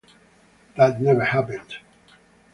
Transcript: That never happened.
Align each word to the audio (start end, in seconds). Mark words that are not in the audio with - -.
That 0.77 0.99
never 0.99 1.23
happened. 1.23 1.75